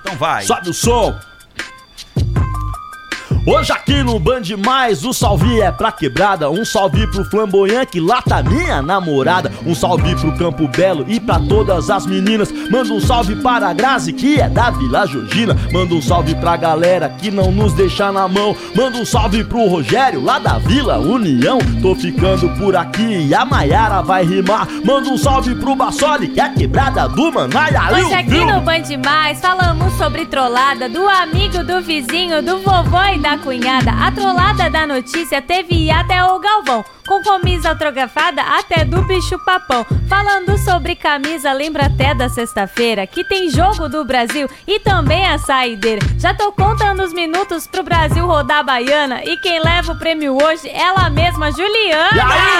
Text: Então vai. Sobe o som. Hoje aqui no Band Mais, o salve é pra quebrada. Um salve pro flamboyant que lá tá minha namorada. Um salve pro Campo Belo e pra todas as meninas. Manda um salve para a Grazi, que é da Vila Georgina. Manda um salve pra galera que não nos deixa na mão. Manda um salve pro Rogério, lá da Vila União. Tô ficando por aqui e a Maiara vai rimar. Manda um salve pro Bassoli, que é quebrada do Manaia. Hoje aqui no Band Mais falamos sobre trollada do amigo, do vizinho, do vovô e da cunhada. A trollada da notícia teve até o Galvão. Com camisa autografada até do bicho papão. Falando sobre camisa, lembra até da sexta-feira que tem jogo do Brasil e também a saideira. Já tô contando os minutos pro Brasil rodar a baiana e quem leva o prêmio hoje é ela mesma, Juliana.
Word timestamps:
Então 0.00 0.16
vai. 0.16 0.44
Sobe 0.44 0.70
o 0.70 0.74
som. 0.74 1.18
Hoje 3.46 3.72
aqui 3.72 4.02
no 4.02 4.18
Band 4.18 4.42
Mais, 4.62 5.02
o 5.02 5.14
salve 5.14 5.62
é 5.62 5.72
pra 5.72 5.90
quebrada. 5.90 6.50
Um 6.50 6.62
salve 6.62 7.06
pro 7.06 7.24
flamboyant 7.24 7.86
que 7.86 7.98
lá 7.98 8.20
tá 8.20 8.42
minha 8.42 8.82
namorada. 8.82 9.50
Um 9.64 9.74
salve 9.74 10.14
pro 10.16 10.36
Campo 10.36 10.68
Belo 10.68 11.06
e 11.08 11.18
pra 11.18 11.40
todas 11.40 11.88
as 11.88 12.04
meninas. 12.04 12.52
Manda 12.70 12.92
um 12.92 13.00
salve 13.00 13.36
para 13.36 13.70
a 13.70 13.72
Grazi, 13.72 14.12
que 14.12 14.38
é 14.38 14.46
da 14.46 14.70
Vila 14.70 15.06
Georgina. 15.06 15.56
Manda 15.72 15.94
um 15.94 16.02
salve 16.02 16.34
pra 16.34 16.54
galera 16.56 17.08
que 17.08 17.30
não 17.30 17.50
nos 17.50 17.72
deixa 17.72 18.12
na 18.12 18.28
mão. 18.28 18.54
Manda 18.76 18.98
um 18.98 19.06
salve 19.06 19.42
pro 19.42 19.66
Rogério, 19.68 20.22
lá 20.22 20.38
da 20.38 20.58
Vila 20.58 20.98
União. 20.98 21.58
Tô 21.80 21.94
ficando 21.94 22.46
por 22.58 22.76
aqui 22.76 23.26
e 23.26 23.34
a 23.34 23.46
Maiara 23.46 24.02
vai 24.02 24.22
rimar. 24.22 24.68
Manda 24.84 25.08
um 25.08 25.16
salve 25.16 25.54
pro 25.54 25.74
Bassoli, 25.74 26.28
que 26.28 26.40
é 26.40 26.48
quebrada 26.50 27.08
do 27.08 27.32
Manaia. 27.32 27.90
Hoje 27.90 28.12
aqui 28.12 28.44
no 28.44 28.60
Band 28.60 28.84
Mais 29.02 29.40
falamos 29.40 29.94
sobre 29.94 30.26
trollada 30.26 30.90
do 30.90 31.08
amigo, 31.08 31.64
do 31.64 31.80
vizinho, 31.80 32.42
do 32.42 32.58
vovô 32.58 33.02
e 33.14 33.18
da 33.18 33.29
cunhada. 33.38 33.92
A 33.92 34.10
trollada 34.12 34.70
da 34.70 34.86
notícia 34.86 35.40
teve 35.40 35.90
até 35.90 36.22
o 36.24 36.38
Galvão. 36.38 36.84
Com 37.06 37.22
camisa 37.22 37.70
autografada 37.70 38.42
até 38.42 38.84
do 38.84 39.02
bicho 39.02 39.38
papão. 39.44 39.84
Falando 40.08 40.56
sobre 40.58 40.94
camisa, 40.94 41.52
lembra 41.52 41.86
até 41.86 42.14
da 42.14 42.28
sexta-feira 42.28 43.06
que 43.06 43.24
tem 43.24 43.50
jogo 43.50 43.88
do 43.88 44.04
Brasil 44.04 44.48
e 44.66 44.78
também 44.80 45.26
a 45.26 45.38
saideira. 45.38 46.00
Já 46.18 46.34
tô 46.34 46.52
contando 46.52 47.02
os 47.02 47.12
minutos 47.12 47.66
pro 47.66 47.82
Brasil 47.82 48.26
rodar 48.26 48.58
a 48.58 48.62
baiana 48.62 49.24
e 49.24 49.36
quem 49.38 49.62
leva 49.62 49.92
o 49.92 49.98
prêmio 49.98 50.36
hoje 50.40 50.68
é 50.68 50.80
ela 50.80 51.10
mesma, 51.10 51.50
Juliana. 51.52 52.59